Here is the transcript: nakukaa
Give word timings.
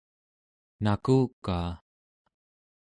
nakukaa 0.83 1.71